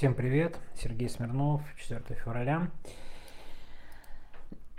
Всем 0.00 0.14
привет, 0.14 0.58
Сергей 0.76 1.10
Смирнов, 1.10 1.60
4 1.76 2.02
февраля. 2.24 2.70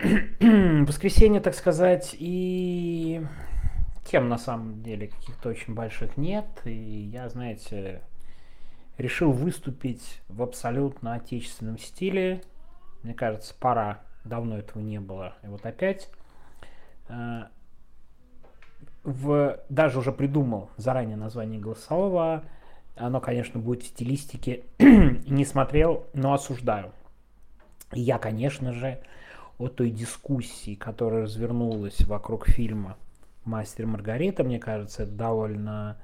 Воскресенье, 0.00 1.40
так 1.40 1.54
сказать, 1.54 2.16
и 2.18 3.24
тем 4.04 4.28
на 4.28 4.36
самом 4.36 4.82
деле 4.82 5.06
каких-то 5.06 5.50
очень 5.50 5.74
больших 5.74 6.16
нет. 6.16 6.46
И 6.64 6.72
я, 6.72 7.28
знаете, 7.28 8.02
решил 8.98 9.30
выступить 9.30 10.20
в 10.26 10.42
абсолютно 10.42 11.14
отечественном 11.14 11.78
стиле. 11.78 12.42
Мне 13.04 13.14
кажется, 13.14 13.54
пора, 13.54 14.00
давно 14.24 14.58
этого 14.58 14.82
не 14.82 14.98
было. 14.98 15.36
И 15.44 15.46
вот 15.46 15.64
опять 15.64 16.10
э, 17.08 17.42
в, 19.04 19.60
даже 19.68 20.00
уже 20.00 20.10
придумал 20.10 20.70
заранее 20.76 21.16
название 21.16 21.60
голосового 21.60 22.42
оно, 22.96 23.20
конечно, 23.20 23.60
будет 23.60 23.82
в 23.82 23.86
стилистике 23.86 24.62
не 24.78 25.44
смотрел, 25.44 26.06
но 26.12 26.34
осуждаю. 26.34 26.92
Я, 27.92 28.18
конечно 28.18 28.72
же, 28.72 29.00
о 29.58 29.68
той 29.68 29.90
дискуссии, 29.90 30.74
которая 30.74 31.22
развернулась 31.22 32.00
вокруг 32.02 32.48
фильма 32.48 32.96
«Мастер 33.44 33.86
Маргарита», 33.86 34.44
мне 34.44 34.58
кажется, 34.58 35.04
это 35.04 35.12
довольно 35.12 35.98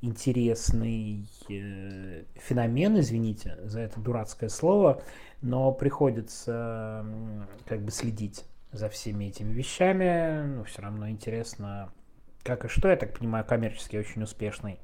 интересный 0.00 1.26
э, 1.48 2.24
феномен, 2.36 3.00
извините 3.00 3.58
за 3.64 3.80
это 3.80 4.00
дурацкое 4.00 4.48
слово, 4.48 5.02
но 5.42 5.72
приходится 5.72 7.04
э, 7.04 7.44
как 7.66 7.82
бы 7.82 7.90
следить 7.90 8.44
за 8.72 8.88
всеми 8.88 9.26
этими 9.26 9.52
вещами, 9.52 10.46
ну, 10.46 10.64
все 10.64 10.82
равно 10.82 11.08
интересно, 11.08 11.90
как 12.42 12.64
и 12.64 12.68
что, 12.68 12.88
я 12.88 12.96
так 12.96 13.18
понимаю, 13.18 13.44
коммерчески 13.44 13.96
очень 13.96 14.22
успешный 14.22 14.78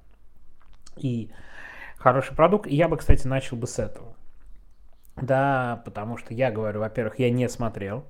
и 0.96 1.30
хороший 1.96 2.36
продукт. 2.36 2.66
И 2.66 2.74
я 2.74 2.88
бы, 2.88 2.96
кстати, 2.96 3.26
начал 3.26 3.56
бы 3.56 3.66
с 3.66 3.78
этого. 3.78 4.14
Да, 5.16 5.82
потому 5.84 6.16
что 6.16 6.34
я 6.34 6.50
говорю, 6.50 6.80
во-первых, 6.80 7.18
я 7.18 7.30
не 7.30 7.48
смотрел. 7.48 8.04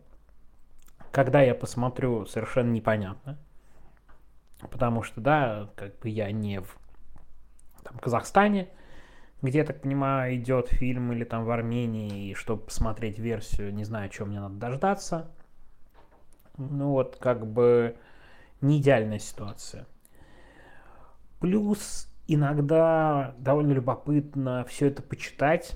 Когда 1.10 1.42
я 1.42 1.54
посмотрю, 1.54 2.26
совершенно 2.26 2.70
непонятно. 2.70 3.38
Потому 4.70 5.02
что, 5.02 5.20
да, 5.20 5.70
как 5.76 5.98
бы 5.98 6.08
я 6.08 6.32
не 6.32 6.60
в 6.60 6.78
там, 7.82 7.98
Казахстане, 7.98 8.68
где, 9.42 9.58
я 9.58 9.64
так 9.64 9.82
понимаю, 9.82 10.36
идет 10.36 10.68
фильм, 10.68 11.12
или 11.12 11.24
там 11.24 11.44
в 11.44 11.50
Армении, 11.50 12.30
и 12.30 12.34
чтобы 12.34 12.62
посмотреть 12.62 13.18
версию, 13.18 13.74
не 13.74 13.84
знаю, 13.84 14.08
чего 14.08 14.26
мне 14.26 14.40
надо 14.40 14.54
дождаться. 14.54 15.30
Ну 16.56 16.90
вот, 16.90 17.16
как 17.16 17.46
бы 17.46 17.96
не 18.60 18.80
идеальная 18.80 19.18
ситуация. 19.18 19.86
Плюс 21.40 22.08
иногда 22.26 23.34
довольно 23.38 23.72
любопытно 23.72 24.64
все 24.68 24.86
это 24.86 25.02
почитать 25.02 25.74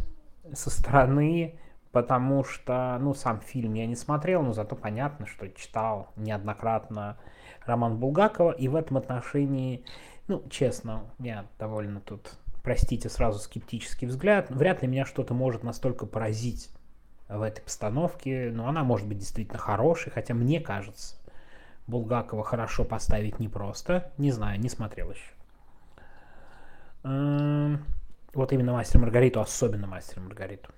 со 0.52 0.70
стороны, 0.70 1.58
потому 1.92 2.44
что, 2.44 2.98
ну, 3.00 3.14
сам 3.14 3.40
фильм 3.40 3.74
я 3.74 3.86
не 3.86 3.96
смотрел, 3.96 4.42
но 4.42 4.52
зато 4.52 4.76
понятно, 4.76 5.26
что 5.26 5.48
читал 5.48 6.08
неоднократно 6.16 7.18
роман 7.64 7.98
Булгакова, 7.98 8.52
и 8.52 8.68
в 8.68 8.76
этом 8.76 8.96
отношении, 8.96 9.84
ну, 10.26 10.42
честно, 10.48 11.02
я 11.18 11.46
довольно 11.58 12.00
тут, 12.00 12.38
простите, 12.62 13.08
сразу 13.08 13.38
скептический 13.38 14.06
взгляд, 14.06 14.50
вряд 14.50 14.82
ли 14.82 14.88
меня 14.88 15.04
что-то 15.04 15.34
может 15.34 15.62
настолько 15.62 16.06
поразить 16.06 16.70
в 17.28 17.42
этой 17.42 17.62
постановке, 17.62 18.50
но 18.52 18.68
она 18.68 18.84
может 18.84 19.06
быть 19.06 19.18
действительно 19.18 19.58
хорошей, 19.58 20.10
хотя 20.10 20.34
мне 20.34 20.60
кажется, 20.60 21.16
Булгакова 21.86 22.44
хорошо 22.44 22.84
поставить 22.84 23.38
непросто, 23.38 24.12
не 24.18 24.30
знаю, 24.30 24.60
не 24.60 24.68
смотрел 24.68 25.10
еще. 25.10 25.37
Вот 27.02 28.52
именно 28.52 28.72
мастер 28.72 29.00
Маргариту, 29.00 29.40
особенно 29.40 29.86
мастер 29.86 30.20
Маргариту. 30.20 30.70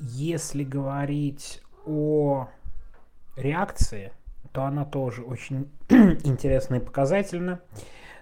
Если 0.00 0.64
говорить 0.64 1.62
о 1.84 2.48
реакции, 3.36 4.12
то 4.52 4.64
она 4.64 4.84
тоже 4.84 5.22
очень 5.22 5.70
интересна 5.88 6.76
и 6.76 6.80
показательна. 6.80 7.60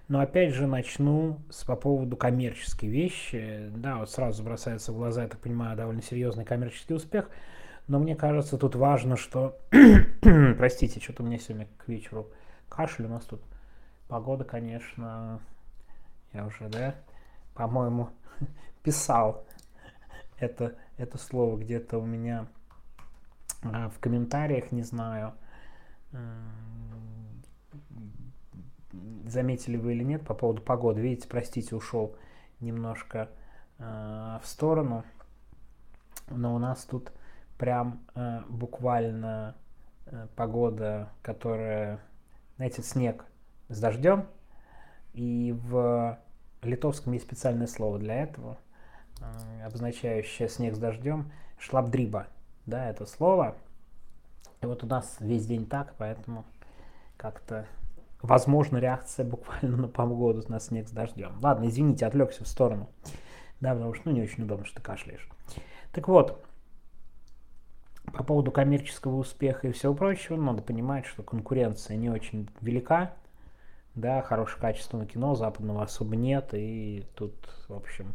Но 0.08 0.20
опять 0.20 0.54
же 0.54 0.66
начну 0.66 1.40
с 1.50 1.64
по 1.64 1.74
поводу 1.74 2.16
коммерческой 2.16 2.88
вещи. 2.88 3.70
Да, 3.74 3.98
вот 3.98 4.10
сразу 4.10 4.42
бросается 4.42 4.92
в 4.92 4.96
глаза, 4.96 5.22
я 5.22 5.28
так 5.28 5.40
понимаю, 5.40 5.76
довольно 5.76 6.00
серьезный 6.00 6.44
коммерческий 6.44 6.94
успех. 6.94 7.28
Но 7.88 7.98
мне 7.98 8.14
кажется, 8.14 8.56
тут 8.56 8.74
важно, 8.76 9.16
что... 9.16 9.58
Простите, 10.58 11.00
что-то 11.00 11.22
у 11.22 11.26
меня 11.26 11.38
сегодня 11.38 11.68
к 11.76 11.88
вечеру 11.88 12.28
кашель 12.68 13.06
у 13.06 13.08
нас 13.08 13.24
тут. 13.24 13.40
Погода, 14.08 14.44
конечно, 14.44 15.40
я 16.32 16.46
уже, 16.46 16.68
да, 16.68 16.94
по-моему, 17.54 18.10
писал 18.82 19.44
это, 20.38 20.76
это 20.96 21.18
слово 21.18 21.56
где-то 21.56 21.98
у 21.98 22.06
меня 22.06 22.46
а, 23.62 23.88
в 23.88 23.98
комментариях, 23.98 24.70
не 24.70 24.82
знаю, 24.82 25.34
заметили 29.26 29.76
вы 29.76 29.94
или 29.94 30.04
нет 30.04 30.24
по 30.24 30.34
поводу 30.34 30.62
погоды. 30.62 31.00
Видите, 31.00 31.28
простите, 31.28 31.74
ушел 31.74 32.16
немножко 32.60 33.28
э, 33.78 34.38
в 34.42 34.46
сторону, 34.46 35.04
но 36.28 36.54
у 36.54 36.58
нас 36.58 36.84
тут 36.84 37.12
прям 37.58 38.06
э, 38.14 38.42
буквально 38.48 39.56
погода, 40.36 41.10
которая, 41.20 42.00
знаете, 42.56 42.82
снег 42.82 43.26
с 43.68 43.78
дождем. 43.80 44.26
И 45.12 45.54
в 45.68 46.18
литовском 46.62 47.12
есть 47.12 47.24
специальное 47.24 47.66
слово 47.66 47.98
для 47.98 48.22
этого, 48.22 48.58
э, 49.20 49.64
обозначающее 49.64 50.48
снег 50.48 50.74
с 50.74 50.78
дождем, 50.78 51.32
шлабдриба, 51.58 52.26
да, 52.66 52.90
это 52.90 53.06
слово. 53.06 53.56
И 54.62 54.66
вот 54.66 54.84
у 54.84 54.86
нас 54.86 55.16
весь 55.20 55.46
день 55.46 55.66
так, 55.66 55.94
поэтому 55.96 56.44
как-то 57.16 57.66
возможно 58.22 58.78
реакция 58.78 59.24
буквально 59.28 59.76
на 59.76 59.88
погоду 59.88 60.44
на 60.48 60.60
снег 60.60 60.88
с 60.88 60.90
дождем. 60.90 61.38
Ладно, 61.40 61.68
извините, 61.68 62.06
отвлекся 62.06 62.44
в 62.44 62.48
сторону. 62.48 62.88
Да, 63.60 63.72
потому 63.72 63.94
что 63.94 64.10
ну, 64.10 64.12
не 64.12 64.22
очень 64.22 64.44
удобно, 64.44 64.66
что 64.66 64.76
ты 64.76 64.82
кашляешь. 64.82 65.26
Так 65.92 66.08
вот, 66.08 66.44
по 68.12 68.22
поводу 68.22 68.52
коммерческого 68.52 69.16
успеха 69.16 69.68
и 69.68 69.72
всего 69.72 69.94
прочего, 69.94 70.36
надо 70.36 70.60
понимать, 70.60 71.06
что 71.06 71.22
конкуренция 71.22 71.96
не 71.96 72.10
очень 72.10 72.50
велика 72.60 73.14
да, 73.96 74.22
хорошего 74.22 74.60
качественного 74.60 75.08
кино, 75.08 75.34
западного 75.34 75.82
особо 75.82 76.14
нет, 76.14 76.50
и 76.52 77.04
тут, 77.14 77.34
в 77.68 77.74
общем, 77.74 78.14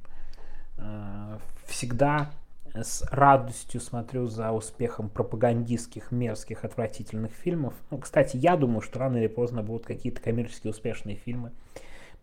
э, 0.78 1.38
всегда 1.66 2.32
с 2.74 3.04
радостью 3.12 3.82
смотрю 3.82 4.28
за 4.28 4.52
успехом 4.52 5.10
пропагандистских, 5.10 6.12
мерзких, 6.12 6.64
отвратительных 6.64 7.34
фильмов. 7.34 7.74
Ну, 7.90 7.98
кстати, 7.98 8.38
я 8.38 8.56
думаю, 8.56 8.82
что 8.82 9.00
рано 9.00 9.18
или 9.18 9.28
поздно 9.28 9.62
будут 9.64 9.86
какие-то 9.86 10.22
коммерчески 10.22 10.68
успешные 10.68 11.18
фильмы, 11.18 11.52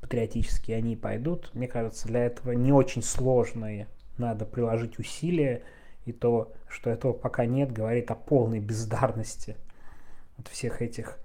патриотические 0.01 0.79
они 0.79 0.97
пойдут. 0.97 1.51
Мне 1.53 1.69
кажется, 1.69 2.09
для 2.09 2.25
этого 2.25 2.53
не 2.53 2.73
очень 2.73 3.03
сложные 3.03 3.89
надо 4.17 4.47
приложить 4.47 4.99
усилия, 4.99 5.63
и 6.07 6.13
то, 6.13 6.53
что 6.69 6.89
этого 6.89 7.13
пока 7.13 7.45
нет, 7.45 7.71
говорит 7.73 8.11
о 8.11 8.15
полной 8.15 8.61
бездарности 8.61 9.57
от 10.39 10.49
всех 10.49 10.81
этих 10.81 11.19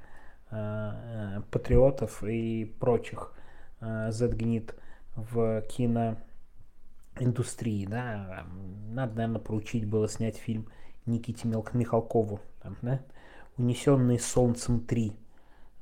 патриотов 1.51 2.23
и 2.23 2.65
прочих 2.79 3.33
э, 3.81 4.11
Z-гнит 4.11 4.75
в 5.15 5.61
киноиндустрии, 5.61 7.85
да, 7.85 8.45
надо, 8.89 9.15
наверное, 9.15 9.41
поручить 9.41 9.85
было 9.85 10.07
снять 10.07 10.37
фильм 10.37 10.67
Никите 11.05 11.47
Михалкову, 11.47 12.39
там, 12.61 12.77
да, 12.81 13.01
«Унесенные 13.57 14.19
солнцем 14.19 14.83
3», 14.87 15.13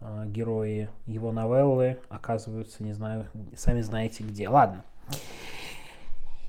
э, 0.02 0.24
герои 0.28 0.90
его 1.06 1.32
новеллы 1.32 2.00
оказываются, 2.10 2.84
не 2.84 2.94
знаю, 2.94 3.28
сами 3.56 3.82
знаете 3.82 4.24
где. 4.24 4.50
Ладно. 4.50 4.84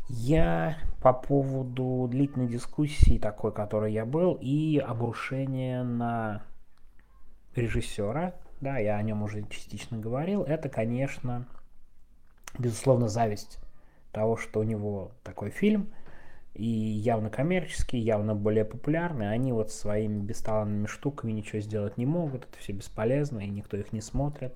Я 0.08 0.78
по 1.00 1.12
поводу 1.12 2.08
длительной 2.10 2.48
дискуссии 2.48 3.18
такой, 3.18 3.52
которой 3.52 3.92
я 3.92 4.04
был, 4.04 4.36
и 4.40 4.78
обрушения 4.78 5.84
на 5.84 6.42
режиссера, 7.54 8.34
да, 8.60 8.78
я 8.78 8.96
о 8.96 9.02
нем 9.02 9.22
уже 9.22 9.42
частично 9.48 9.98
говорил, 9.98 10.42
это, 10.42 10.68
конечно, 10.68 11.46
безусловно, 12.58 13.08
зависть 13.08 13.58
того, 14.12 14.36
что 14.36 14.60
у 14.60 14.62
него 14.62 15.12
такой 15.22 15.50
фильм, 15.50 15.92
и 16.54 16.66
явно 16.66 17.30
коммерческий, 17.30 17.98
явно 17.98 18.34
более 18.34 18.64
популярный, 18.64 19.30
они 19.32 19.52
вот 19.52 19.72
своими 19.72 20.20
бесталанными 20.20 20.86
штуками 20.86 21.32
ничего 21.32 21.60
сделать 21.60 21.96
не 21.96 22.04
могут, 22.04 22.44
это 22.44 22.58
все 22.58 22.72
бесполезно, 22.72 23.40
и 23.40 23.48
никто 23.48 23.76
их 23.76 23.92
не 23.92 24.02
смотрит. 24.02 24.54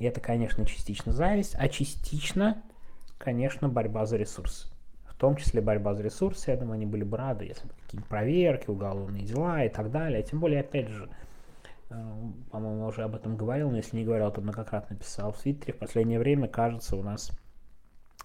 И 0.00 0.04
это, 0.04 0.20
конечно, 0.20 0.66
частично 0.66 1.12
зависть, 1.12 1.54
а 1.56 1.68
частично, 1.68 2.62
конечно, 3.18 3.68
борьба 3.68 4.06
за 4.06 4.16
ресурсы. 4.16 4.68
В 5.06 5.14
том 5.14 5.36
числе 5.36 5.60
борьба 5.60 5.94
за 5.94 6.02
ресурсы, 6.02 6.50
я 6.50 6.56
думаю, 6.56 6.76
они 6.76 6.86
были 6.86 7.04
бы 7.04 7.16
рады, 7.16 7.44
если 7.44 7.68
бы 7.68 7.74
какие-нибудь 7.74 8.08
проверки, 8.08 8.70
уголовные 8.70 9.22
дела 9.22 9.62
и 9.64 9.68
так 9.68 9.90
далее. 9.90 10.22
Тем 10.22 10.40
более, 10.40 10.60
опять 10.60 10.88
же, 10.88 11.10
по-моему, 12.50 12.86
уже 12.86 13.02
об 13.02 13.16
этом 13.16 13.36
говорил, 13.36 13.70
но 13.70 13.76
если 13.76 13.96
не 13.96 14.04
говорил, 14.04 14.30
то 14.30 14.40
многократно 14.40 14.96
писал 14.96 15.32
в 15.32 15.38
Твиттере. 15.38 15.72
В 15.72 15.78
последнее 15.78 16.18
время, 16.18 16.46
кажется, 16.48 16.96
у 16.96 17.02
нас 17.02 17.32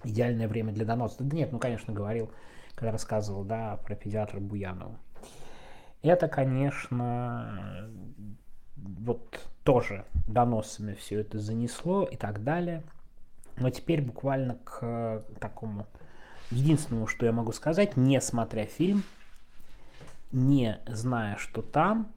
идеальное 0.03 0.47
время 0.47 0.71
для 0.71 0.85
доноса. 0.85 1.23
Да 1.23 1.35
нет, 1.35 1.51
ну, 1.51 1.59
конечно, 1.59 1.93
говорил, 1.93 2.31
когда 2.75 2.91
рассказывал, 2.91 3.43
да, 3.43 3.77
про 3.77 3.95
педиатра 3.95 4.39
Буянова. 4.39 4.95
Это, 6.03 6.27
конечно, 6.27 7.89
вот 8.75 9.39
тоже 9.63 10.05
доносами 10.27 10.93
все 10.93 11.21
это 11.21 11.39
занесло 11.39 12.03
и 12.03 12.15
так 12.15 12.43
далее. 12.43 12.83
Но 13.57 13.71
теперь 13.71 14.01
буквально 14.01 14.59
к 14.63 15.23
такому 15.39 15.87
единственному, 16.51 17.07
что 17.07 17.25
я 17.25 17.31
могу 17.31 17.51
сказать, 17.51 17.97
не 17.97 18.21
смотря 18.21 18.65
фильм, 18.65 19.03
не 20.31 20.79
зная, 20.85 21.37
что 21.37 21.61
там, 21.61 22.11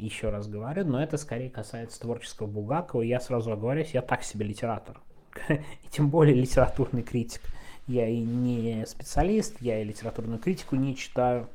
еще 0.00 0.30
раз 0.30 0.48
говорю, 0.48 0.84
но 0.84 1.02
это 1.02 1.16
скорее 1.16 1.50
касается 1.50 2.00
творческого 2.00 2.46
Булгакова. 2.46 3.02
Я 3.02 3.20
сразу 3.20 3.52
оговорюсь, 3.52 3.90
я 3.94 4.02
так 4.02 4.22
себе 4.22 4.46
литератор. 4.46 5.00
и 5.48 5.88
тем 5.90 6.08
более 6.08 6.34
литературный 6.34 7.02
критик. 7.02 7.42
Я 7.86 8.08
и 8.08 8.18
не 8.20 8.86
специалист, 8.86 9.60
я 9.60 9.80
и 9.80 9.84
литературную 9.84 10.38
критику 10.38 10.76
не 10.76 10.96
читаю. 10.96 11.48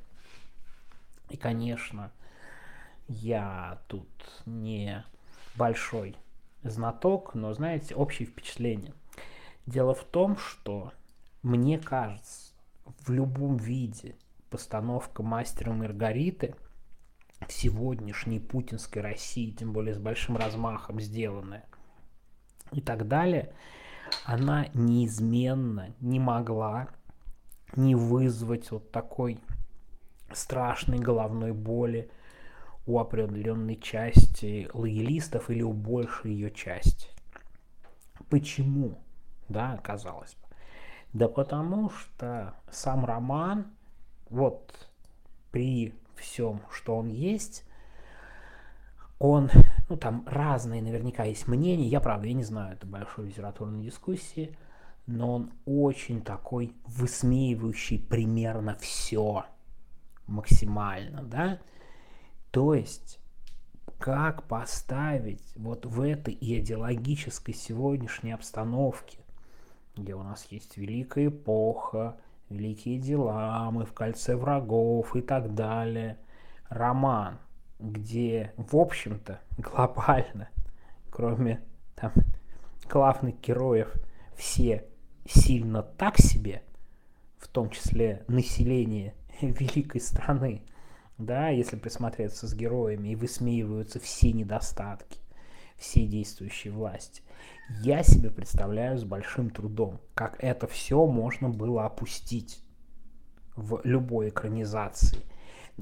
И, 1.29 1.37
конечно, 1.37 2.11
я 3.07 3.79
тут 3.87 4.07
не 4.45 5.03
большой 5.55 6.15
знаток, 6.63 7.35
но, 7.35 7.53
знаете, 7.53 7.95
общее 7.95 8.27
впечатление. 8.27 8.93
Дело 9.65 9.93
в 9.93 10.03
том, 10.03 10.37
что 10.37 10.91
мне 11.41 11.79
кажется, 11.79 12.51
в 12.99 13.09
любом 13.11 13.57
виде 13.57 14.15
постановка 14.49 15.23
мастера 15.23 15.71
Маргариты 15.71 16.55
сегодняшней 17.47 18.39
путинской 18.39 19.01
России, 19.01 19.51
тем 19.51 19.73
более 19.73 19.95
с 19.95 19.99
большим 19.99 20.37
размахом 20.37 20.99
сделанная, 20.99 21.65
и 22.71 22.81
так 22.81 23.07
далее, 23.07 23.53
она 24.23 24.67
неизменно 24.73 25.93
не 25.99 26.19
могла 26.19 26.89
не 27.75 27.95
вызвать 27.95 28.71
вот 28.71 28.91
такой 28.91 29.39
страшной 30.31 30.99
головной 30.99 31.53
боли 31.53 32.09
у 32.85 32.99
определенной 32.99 33.77
части 33.77 34.69
лоялистов 34.73 35.49
или 35.49 35.61
у 35.61 35.73
большей 35.73 36.31
ее 36.33 36.51
части. 36.51 37.09
Почему? 38.29 38.99
Да, 39.49 39.77
казалось 39.83 40.35
бы. 40.35 40.55
Да 41.13 41.27
потому 41.27 41.89
что 41.89 42.55
сам 42.69 43.05
роман, 43.05 43.67
вот 44.29 44.89
при 45.51 45.93
всем, 46.17 46.61
что 46.71 46.97
он 46.97 47.07
есть, 47.07 47.65
он, 49.19 49.49
ну 49.89 49.97
там 49.97 50.23
разные 50.27 50.81
наверняка 50.81 51.23
есть 51.23 51.47
мнения, 51.47 51.87
я 51.87 51.99
правда, 51.99 52.27
я 52.27 52.33
не 52.33 52.43
знаю, 52.43 52.73
это 52.73 52.85
большой 52.85 53.27
литературной 53.27 53.83
дискуссии, 53.83 54.57
но 55.07 55.35
он 55.35 55.51
очень 55.65 56.21
такой 56.21 56.73
высмеивающий 56.85 57.99
примерно 57.99 58.75
все 58.75 59.45
максимально, 60.27 61.23
да, 61.23 61.59
то 62.51 62.73
есть 62.73 63.19
как 63.99 64.43
поставить 64.43 65.53
вот 65.55 65.85
в 65.85 66.01
этой 66.01 66.37
идеологической 66.39 67.53
сегодняшней 67.53 68.33
обстановке, 68.33 69.19
где 69.95 70.13
у 70.13 70.23
нас 70.23 70.45
есть 70.49 70.77
великая 70.77 71.27
эпоха, 71.27 72.17
великие 72.49 72.99
дела, 72.99 73.69
мы 73.71 73.85
в 73.85 73.93
кольце 73.93 74.35
врагов 74.35 75.15
и 75.15 75.21
так 75.21 75.55
далее, 75.55 76.17
роман, 76.69 77.39
где, 77.79 78.53
в 78.57 78.75
общем-то, 78.75 79.39
глобально, 79.57 80.49
кроме 81.09 81.61
там 81.95 82.11
главных 82.89 83.39
героев, 83.41 83.93
все 84.35 84.85
сильно 85.25 85.81
так 85.81 86.17
себе, 86.17 86.63
в 87.37 87.47
том 87.47 87.69
числе 87.69 88.23
население 88.27 89.13
великой 89.41 90.01
страны, 90.01 90.61
да, 91.17 91.49
если 91.49 91.77
присмотреться 91.77 92.47
с 92.47 92.53
героями, 92.53 93.09
и 93.09 93.15
высмеиваются 93.15 93.99
все 93.99 94.31
недостатки 94.33 95.19
всей 95.77 96.07
действующей 96.07 96.71
власти. 96.71 97.21
Я 97.81 98.03
себе 98.03 98.29
представляю 98.29 98.97
с 98.97 99.03
большим 99.03 99.49
трудом, 99.49 99.99
как 100.13 100.43
это 100.43 100.67
все 100.67 101.05
можно 101.05 101.49
было 101.49 101.85
опустить 101.85 102.61
в 103.55 103.81
любой 103.83 104.29
экранизации– 104.29 105.19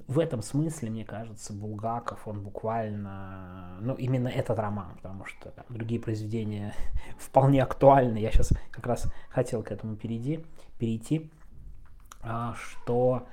в 0.07 0.19
этом 0.19 0.41
смысле, 0.41 0.89
мне 0.89 1.05
кажется, 1.05 1.53
Булгаков, 1.53 2.27
он 2.27 2.41
буквально, 2.41 3.77
ну, 3.79 3.93
именно 3.93 4.27
этот 4.27 4.57
роман, 4.57 4.95
потому 4.95 5.25
что 5.25 5.51
там, 5.51 5.65
другие 5.69 6.01
произведения 6.01 6.73
вполне 7.19 7.61
актуальны. 7.61 8.17
Я 8.17 8.31
сейчас 8.31 8.51
как 8.71 8.87
раз 8.87 9.11
хотел 9.29 9.61
к 9.61 9.71
этому 9.71 9.95
перейти, 9.95 10.45
перейти 10.79 11.31
а, 12.21 12.55
что 12.55 13.27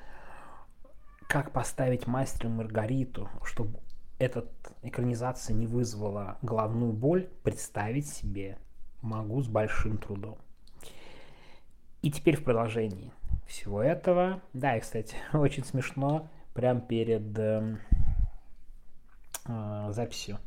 как 1.29 1.53
поставить 1.53 2.07
мастера 2.07 2.49
Маргариту, 2.49 3.29
чтобы 3.45 3.79
эта 4.21 4.47
экранизация 4.83 5.55
не 5.55 5.67
вызвала 5.67 6.37
головную 6.43 6.93
боль, 6.93 7.29
представить 7.43 8.07
себе 8.07 8.59
могу 9.01 9.43
с 9.43 9.49
большим 9.49 9.97
трудом. 9.97 10.37
И 12.03 12.11
теперь 12.13 12.37
в 12.37 12.45
продолжении 12.45 13.13
всего 13.47 13.83
этого, 13.83 14.43
да, 14.53 14.77
и, 14.77 14.81
кстати, 14.81 15.17
очень 15.33 15.65
смешно, 15.65 16.29
прямо 16.53 16.83
перед 16.83 17.39
э, 17.39 17.79
э, 19.47 19.89
записью 19.91 20.39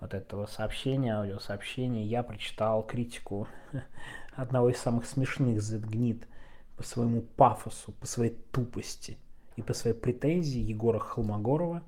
вот 0.00 0.14
этого 0.14 0.46
сообщения, 0.46 1.16
аудиосообщения, 1.16 2.04
я 2.04 2.22
прочитал 2.22 2.84
критику 2.86 3.48
одного 4.36 4.68
из 4.68 4.78
самых 4.78 5.06
смешных 5.06 5.60
Z-гнит 5.60 6.28
по 6.76 6.84
своему 6.84 7.22
пафосу, 7.22 7.90
по 7.90 8.06
своей 8.06 8.36
тупости 8.52 9.18
и 9.56 9.62
по 9.62 9.74
своей 9.74 9.96
претензии 9.96 10.60
Егора 10.60 11.00
Холмогорова, 11.00 11.82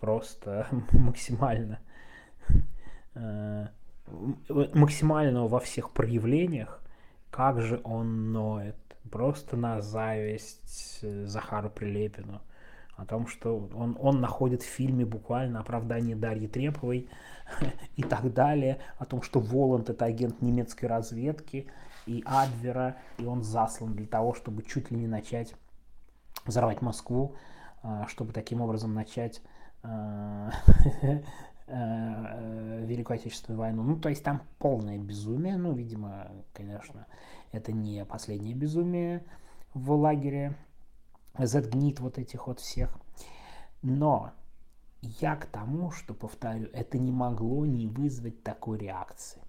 просто 0.00 0.66
максимально. 0.92 1.78
Э, 3.14 3.68
максимально 4.74 5.46
во 5.46 5.60
всех 5.60 5.90
проявлениях, 5.90 6.80
как 7.30 7.60
же 7.60 7.80
он 7.84 8.32
ноет, 8.32 8.76
просто 9.10 9.56
на 9.56 9.80
зависть 9.80 11.00
э, 11.02 11.26
Захару 11.26 11.70
Прилепину. 11.70 12.40
О 12.96 13.06
том, 13.06 13.26
что 13.28 13.70
он, 13.74 13.96
он 13.98 14.20
находит 14.20 14.62
в 14.62 14.66
фильме 14.66 15.06
буквально 15.06 15.60
оправдание 15.60 16.14
Дарьи 16.14 16.46
Треповой 16.46 17.08
и 17.96 18.02
так 18.02 18.32
далее, 18.32 18.78
о 18.98 19.06
том, 19.06 19.22
что 19.22 19.40
Воланд 19.40 19.88
это 19.88 20.04
агент 20.04 20.42
немецкой 20.42 20.86
разведки 20.86 21.66
и 22.06 22.22
Адвера, 22.26 22.98
и 23.16 23.24
он 23.24 23.42
заслан 23.42 23.94
для 23.94 24.06
того, 24.06 24.34
чтобы 24.34 24.62
чуть 24.62 24.90
ли 24.90 24.98
не 24.98 25.06
начать 25.06 25.54
взорвать 26.44 26.82
Москву, 26.82 27.36
а, 27.82 28.06
чтобы 28.06 28.32
таким 28.32 28.60
образом 28.60 28.92
начать 28.92 29.40
а, 29.40 29.48
Великую 31.66 33.14
Отечественную 33.14 33.58
войну. 33.58 33.82
Ну, 33.82 33.98
то 33.98 34.08
есть 34.08 34.24
там 34.24 34.42
полное 34.58 34.98
безумие, 34.98 35.56
ну, 35.56 35.72
видимо, 35.72 36.30
конечно, 36.52 37.06
это 37.52 37.72
не 37.72 38.04
последнее 38.04 38.54
безумие 38.54 39.24
в 39.72 39.92
лагере 39.92 40.56
Z-гнит 41.38 42.00
вот 42.00 42.18
этих 42.18 42.46
вот 42.46 42.60
всех. 42.60 42.98
Но 43.82 44.32
я 45.02 45.36
к 45.36 45.46
тому, 45.46 45.90
что, 45.90 46.12
повторю, 46.12 46.68
это 46.72 46.98
не 46.98 47.12
могло 47.12 47.64
не 47.64 47.86
вызвать 47.86 48.42
такой 48.42 48.78
реакции. 48.78 49.42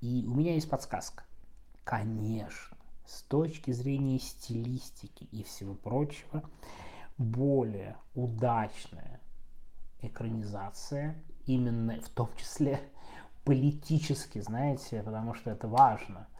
И 0.00 0.26
у 0.26 0.34
меня 0.34 0.54
есть 0.54 0.68
подсказка. 0.68 1.24
Конечно, 1.84 2.76
с 3.06 3.22
точки 3.22 3.70
зрения 3.70 4.18
стилистики 4.18 5.24
и 5.24 5.42
всего 5.42 5.74
прочего, 5.74 6.42
более 7.16 7.96
удачная 8.14 9.20
экранизация, 10.06 11.16
именно 11.46 12.00
в 12.00 12.08
том 12.10 12.30
числе 12.36 12.80
политически, 13.44 14.40
знаете, 14.40 15.02
потому 15.02 15.34
что 15.34 15.50
это 15.50 15.68
важно– 15.68 16.28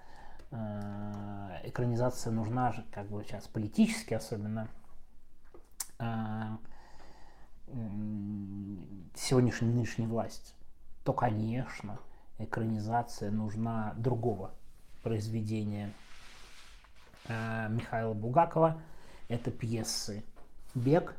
Э, 0.55 1.61
экранизация 1.65 2.33
нужна 2.33 2.73
же, 2.73 2.85
как 2.93 3.09
бы 3.09 3.25
сейчас 3.25 3.49
политически 3.49 4.15
особенно, 4.15 4.69
э, 5.99 6.57
сегодняшней 9.17 9.69
нынешней 9.69 10.07
власти, 10.07 10.55
то, 11.03 11.13
конечно, 11.13 11.99
экранизация 12.39 13.33
нужна 13.33 13.95
другого 13.97 14.53
произведения 15.03 15.93
э, 17.27 17.69
Михаила 17.71 18.15
Булгакова. 18.15 18.81
Это 19.29 19.51
пьесы 19.51 20.23
«Бег». 20.75 21.17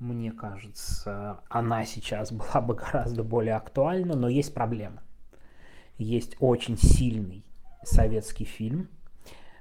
Мне 0.00 0.32
кажется, 0.32 1.40
она 1.50 1.84
сейчас 1.84 2.32
была 2.32 2.62
бы 2.62 2.74
гораздо 2.74 3.22
более 3.22 3.54
актуальна, 3.54 4.16
но 4.16 4.28
есть 4.28 4.54
проблема. 4.54 5.02
Есть 5.98 6.36
очень 6.40 6.78
сильный 6.78 7.44
советский 7.84 8.44
фильм 8.44 8.88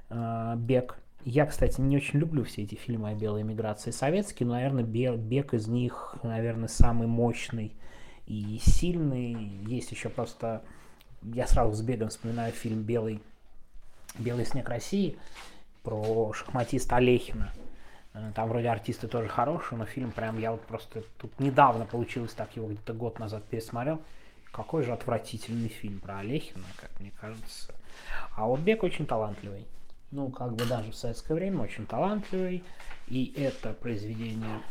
э, 0.10 0.54
«Бег». 0.58 0.98
Я, 1.26 1.46
кстати, 1.46 1.82
не 1.82 1.98
очень 1.98 2.20
люблю 2.20 2.46
все 2.46 2.64
эти 2.64 2.76
фильмы 2.76 3.10
о 3.10 3.14
белой 3.14 3.42
эмиграции 3.42 3.92
советские, 3.92 4.48
но, 4.48 4.54
наверное, 4.54 4.86
«Бег» 4.86 5.54
из 5.54 5.68
них, 5.68 6.16
наверное, 6.24 6.70
самый 6.70 7.08
мощный 7.08 7.74
и 8.26 8.60
сильный. 8.64 9.34
Есть 9.68 9.92
еще 9.92 10.08
просто... 10.08 10.64
Я 11.22 11.48
сразу 11.48 11.74
с 11.74 11.82
«Бегом» 11.82 12.08
вспоминаю 12.08 12.54
фильм 12.54 12.84
«Белый 12.84 13.22
«Белый 14.18 14.46
снег 14.46 14.70
России» 14.70 15.18
про 15.84 16.32
шахматиста 16.32 16.96
Олехина. 16.96 17.52
Э, 18.20 18.32
там 18.34 18.50
вроде 18.50 18.70
артисты 18.70 19.08
тоже 19.08 19.28
хорошие, 19.30 19.78
но 19.78 19.86
фильм 19.86 20.12
прям 20.12 20.40
я 20.40 20.52
вот 20.52 20.62
просто 20.62 21.04
тут 21.18 21.40
недавно 21.40 21.86
получилось 21.86 22.34
так, 22.34 22.56
его 22.56 22.68
где-то 22.68 22.94
год 22.94 23.20
назад 23.20 23.44
пересмотрел. 23.46 24.02
Какой 24.52 24.84
же 24.84 24.94
отвратительный 24.94 25.70
фильм 25.70 26.00
про 26.00 26.20
Олехина, 26.20 26.66
как 26.78 26.90
мне 27.00 27.12
кажется. 27.22 27.74
А 28.36 28.48
вот 28.48 28.60
Бек 28.62 28.84
очень 28.84 29.06
талантливый. 29.06 29.66
Ну, 30.12 30.30
как 30.30 30.54
бы 30.54 30.66
даже 30.66 30.92
в 30.92 30.96
советское 30.96 31.36
время 31.36 31.62
очень 31.62 31.86
талантливый. 31.86 32.64
И 33.08 33.32
это 33.38 33.74
произведение 33.74 34.62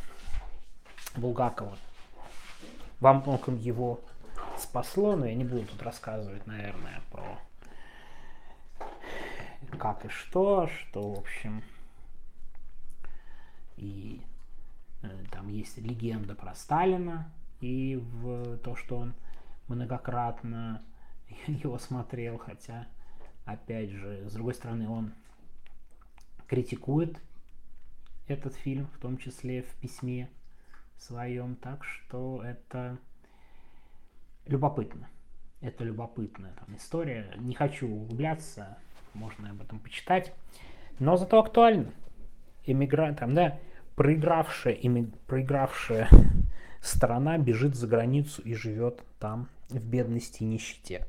Булгакова 1.17 1.76
во 3.00 3.14
многом 3.14 3.57
его 3.57 4.00
спасло, 4.59 5.14
но 5.14 5.26
я 5.26 5.35
не 5.35 5.45
буду 5.45 5.67
тут 5.67 5.83
рассказывать, 5.83 6.45
наверное, 6.47 7.00
про 7.12 7.38
как 9.78 10.05
и 10.05 10.09
что, 10.09 10.69
что, 10.69 11.12
в 11.12 11.19
общем, 11.19 11.62
и 13.79 14.21
э, 15.03 15.25
там 15.31 15.49
есть 15.49 15.79
легенда 15.79 16.35
про 16.35 16.55
Сталина, 16.55 17.31
и 17.61 17.97
в 17.97 18.59
то, 18.59 18.77
что 18.77 18.99
он 18.99 19.15
многократно 19.69 20.83
его 21.47 21.79
смотрел, 21.79 22.39
хотя, 22.39 22.87
опять 23.45 23.91
же, 23.91 24.29
с 24.29 24.33
другой 24.33 24.55
стороны, 24.55 24.89
он 24.89 25.13
критикует 26.47 27.21
этот 28.27 28.55
фильм, 28.55 28.87
в 28.95 28.99
том 28.99 29.19
числе 29.19 29.63
в 29.63 29.75
письме 29.77 30.29
своем, 30.99 31.57
так 31.57 31.85
что 31.85 32.43
это 32.43 32.99
любопытно. 34.47 35.09
Это 35.61 35.85
любопытная 35.85 36.53
там 36.53 36.77
история. 36.77 37.35
Не 37.37 37.55
хочу 37.55 37.89
углубляться, 37.89 38.79
можно 39.15 39.51
об 39.51 39.61
этом 39.61 39.81
почитать. 39.81 40.33
Но 40.99 41.17
зато 41.17 41.39
актуально. 41.39 41.93
Эмигрант, 42.65 43.19
там, 43.19 43.35
да, 43.35 43.59
проигравшая, 43.99 44.75
имми, 44.75 45.11
проигравшая 45.26 46.09
страна 46.81 47.37
бежит 47.37 47.75
за 47.75 47.88
границу 47.88 48.40
и 48.43 48.55
живет 48.55 49.02
там 49.19 49.49
в 49.71 49.81
бедности 49.81 50.45
и 50.45 50.47
нищете. 50.47 51.05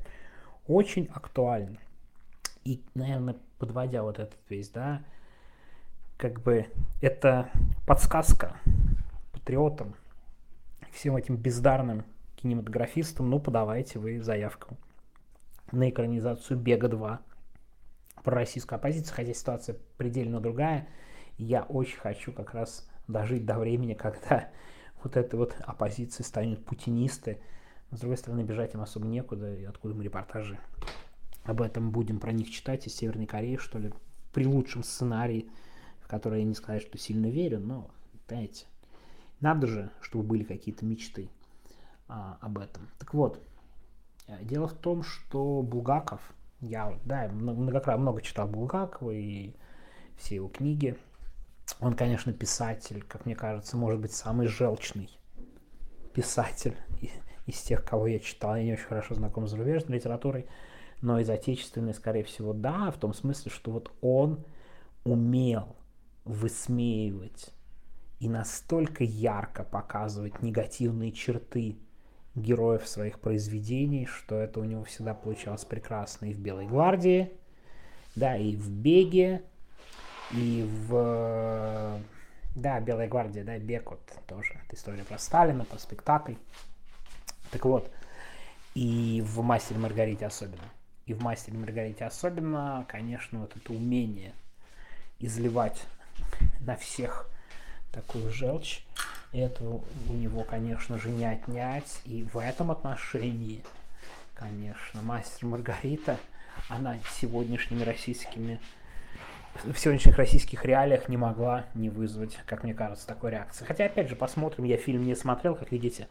Очень 0.67 1.07
актуально. 1.13 1.77
И, 2.65 2.81
наверное, 2.95 3.35
подводя 3.59 4.01
вот 4.01 4.17
этот 4.17 4.39
весь, 4.49 4.69
да, 4.69 5.03
как 6.17 6.41
бы 6.41 6.65
это 6.99 7.51
подсказка 7.85 8.55
патриотам, 9.33 9.93
всем 10.91 11.15
этим 11.15 11.37
бездарным 11.37 12.03
кинематографистам, 12.37 13.29
ну, 13.29 13.39
подавайте 13.39 13.99
вы 13.99 14.19
заявку 14.19 14.77
на 15.71 15.91
экранизацию 15.91 16.57
«Бега 16.57 16.87
2» 16.87 17.19
про 18.23 18.35
российскую 18.35 18.77
оппозицию, 18.77 19.15
хотя 19.15 19.33
ситуация 19.35 19.75
предельно 19.97 20.41
другая. 20.41 20.87
Я 21.39 21.63
очень 21.63 21.97
хочу 21.97 22.31
как 22.31 22.53
раз 22.53 22.87
дожить 23.07 23.45
до 23.45 23.57
времени, 23.57 23.95
когда 23.95 24.49
вот 25.03 25.17
эта 25.17 25.37
вот 25.37 25.55
оппозиция 25.61 26.23
станет 26.23 26.63
путинисты. 26.63 27.39
с 27.91 27.99
другой 27.99 28.17
стороны, 28.17 28.41
бежать 28.41 28.75
им 28.75 28.81
особо 28.81 29.07
некуда, 29.07 29.55
и 29.55 29.63
откуда 29.63 29.95
мы 29.95 30.03
репортажи 30.03 30.59
об 31.45 31.61
этом 31.61 31.91
будем 31.91 32.19
про 32.19 32.31
них 32.31 32.49
читать 32.51 32.85
из 32.85 32.95
Северной 32.95 33.25
Кореи, 33.25 33.55
что 33.55 33.79
ли, 33.79 33.91
при 34.33 34.45
лучшем 34.45 34.83
сценарии, 34.83 35.49
в 36.01 36.07
который 36.07 36.39
я 36.39 36.45
не 36.45 36.53
сказать, 36.53 36.81
что 36.81 36.97
сильно 36.97 37.27
верю, 37.27 37.59
но, 37.59 37.89
знаете, 38.27 38.65
надо 39.39 39.65
же, 39.67 39.89
чтобы 40.01 40.25
были 40.25 40.43
какие-то 40.43 40.85
мечты 40.85 41.29
а, 42.07 42.37
об 42.41 42.59
этом. 42.59 42.87
Так 42.99 43.13
вот, 43.13 43.41
э, 44.27 44.43
дело 44.43 44.67
в 44.67 44.73
том, 44.73 45.03
что 45.03 45.61
Булгаков, 45.63 46.21
я 46.59 46.99
да, 47.05 47.29
многократно 47.29 48.01
много 48.01 48.21
читал 48.21 48.47
Булгакова 48.47 49.11
и 49.11 49.53
все 50.17 50.35
его 50.35 50.49
книги. 50.49 50.97
Он, 51.79 51.95
конечно, 51.95 52.33
писатель, 52.33 53.03
как 53.03 53.25
мне 53.25 53.35
кажется, 53.35 53.77
может 53.77 53.99
быть, 53.99 54.13
самый 54.13 54.47
желчный 54.47 55.09
писатель 56.13 56.75
из 57.45 57.61
тех, 57.61 57.83
кого 57.85 58.07
я 58.07 58.19
читал. 58.19 58.55
Я 58.55 58.63
не 58.63 58.73
очень 58.73 58.85
хорошо 58.85 59.15
знаком 59.15 59.47
с 59.47 59.51
зарубежной 59.51 59.97
литературой, 59.97 60.47
но 61.01 61.19
из 61.19 61.29
отечественной, 61.29 61.93
скорее 61.93 62.23
всего, 62.23 62.53
да, 62.53 62.91
в 62.91 62.97
том 62.97 63.13
смысле, 63.13 63.51
что 63.51 63.71
вот 63.71 63.91
он 64.01 64.45
умел 65.03 65.75
высмеивать 66.25 67.51
и 68.19 68.27
настолько 68.27 69.03
ярко 69.03 69.63
показывать 69.63 70.41
негативные 70.41 71.11
черты 71.11 71.77
героев 72.35 72.87
своих 72.87 73.19
произведений, 73.19 74.05
что 74.05 74.35
это 74.35 74.59
у 74.59 74.63
него 74.63 74.83
всегда 74.83 75.13
получалось 75.13 75.65
прекрасно 75.65 76.25
и 76.25 76.33
в 76.33 76.39
«Белой 76.39 76.67
гвардии», 76.67 77.31
да, 78.15 78.37
и 78.37 78.55
в 78.55 78.69
«Беге», 78.69 79.43
и 80.31 80.67
в... 80.87 81.99
Да, 82.55 82.79
«Белая 82.79 83.07
гвардия», 83.07 83.43
да, 83.43 83.57
«Бег» 83.57 83.91
вот 83.91 84.01
тоже. 84.27 84.53
Это 84.65 84.75
история 84.75 85.03
про 85.03 85.17
Сталина, 85.17 85.65
про 85.65 85.77
спектакль. 85.77 86.33
Так 87.51 87.65
вот, 87.65 87.91
и 88.75 89.23
в 89.25 89.41
«Мастере 89.41 89.79
Маргарите» 89.79 90.25
особенно. 90.25 90.69
И 91.05 91.13
в 91.13 91.21
«Мастере 91.21 91.57
Маргарите» 91.57 92.05
особенно, 92.05 92.85
конечно, 92.87 93.39
вот 93.39 93.55
это 93.55 93.73
умение 93.73 94.33
изливать 95.19 95.83
на 96.59 96.75
всех 96.75 97.29
такую 97.91 98.31
желчь. 98.31 98.83
Это 99.31 99.63
у 99.63 100.13
него, 100.13 100.43
конечно 100.43 100.97
же, 100.97 101.09
не 101.09 101.25
отнять. 101.25 102.01
И 102.05 102.23
в 102.33 102.37
этом 102.37 102.71
отношении, 102.71 103.63
конечно, 104.33 105.01
мастер 105.01 105.45
Маргарита, 105.45 106.17
она 106.67 106.97
сегодняшними 107.19 107.83
российскими 107.83 108.59
в 109.63 109.77
сегодняшних 109.77 110.17
российских 110.17 110.65
реалиях 110.65 111.09
не 111.09 111.17
могла 111.17 111.65
не 111.73 111.89
вызвать, 111.89 112.37
как 112.45 112.63
мне 112.63 112.73
кажется, 112.73 113.07
такой 113.07 113.31
реакции. 113.31 113.65
Хотя, 113.65 113.85
опять 113.85 114.09
же, 114.09 114.15
посмотрим, 114.15 114.63
я 114.63 114.77
фильм 114.77 115.03
не 115.03 115.15
смотрел, 115.15 115.55
как 115.55 115.71
видите, 115.71 116.07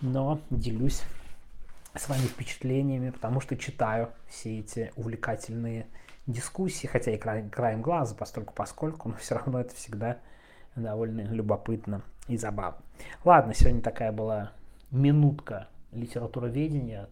но 0.00 0.40
делюсь 0.50 1.02
с 1.94 2.08
вами 2.08 2.22
впечатлениями, 2.22 3.10
потому 3.10 3.40
что 3.40 3.56
читаю 3.56 4.10
все 4.28 4.58
эти 4.58 4.92
увлекательные 4.96 5.86
дискуссии, 6.26 6.86
хотя 6.86 7.12
и 7.12 7.18
краем, 7.18 7.50
краем 7.50 7.82
глаза, 7.82 8.14
постольку 8.14 8.52
поскольку, 8.54 9.08
но 9.08 9.16
все 9.20 9.36
равно 9.36 9.60
это 9.60 9.74
всегда 9.74 10.18
довольно 10.74 11.20
любопытно 11.20 12.02
и 12.26 12.36
забавно. 12.36 12.80
Ладно, 13.24 13.54
сегодня 13.54 13.80
такая 13.80 14.10
была 14.10 14.52
минутка 14.90 15.68
литературоведения 15.92 17.04
от 17.04 17.10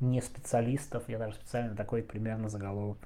не 0.00 0.20
специалистов. 0.22 1.04
Я 1.08 1.18
даже 1.18 1.34
специально 1.34 1.76
такой 1.76 2.02
примерно 2.02 2.48
заголовок 2.48 2.98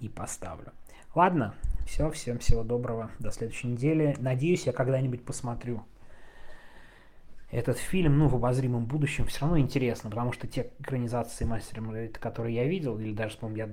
и 0.00 0.08
поставлю. 0.08 0.72
Ладно, 1.14 1.54
все, 1.86 2.10
всем 2.10 2.38
всего 2.38 2.62
доброго, 2.62 3.10
до 3.18 3.30
следующей 3.30 3.68
недели. 3.68 4.14
Надеюсь, 4.18 4.66
я 4.66 4.72
когда-нибудь 4.72 5.24
посмотрю 5.24 5.82
этот 7.50 7.78
фильм, 7.78 8.18
ну, 8.18 8.28
в 8.28 8.34
обозримом 8.34 8.84
будущем, 8.84 9.24
все 9.26 9.40
равно 9.40 9.58
интересно, 9.58 10.10
потому 10.10 10.32
что 10.32 10.46
те 10.46 10.70
экранизации 10.78 11.44
Мастера 11.44 11.80
Маргарита, 11.80 12.20
которые 12.20 12.54
я 12.56 12.64
видел, 12.64 12.98
или 12.98 13.14
даже, 13.14 13.38
по 13.38 13.48
я 13.48 13.70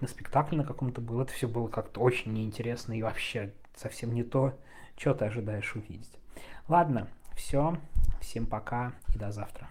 на 0.00 0.08
спектакле 0.08 0.58
на 0.58 0.64
каком-то 0.64 1.00
был, 1.00 1.20
это 1.20 1.32
все 1.32 1.48
было 1.48 1.68
как-то 1.68 2.00
очень 2.00 2.32
неинтересно 2.32 2.92
и 2.92 3.02
вообще 3.02 3.52
совсем 3.76 4.12
не 4.12 4.24
то, 4.24 4.58
что 4.96 5.14
ты 5.14 5.26
ожидаешь 5.26 5.74
увидеть. 5.74 6.18
Ладно, 6.68 7.08
все, 7.36 7.78
всем 8.20 8.46
пока 8.46 8.92
и 9.14 9.18
до 9.18 9.30
завтра. 9.30 9.68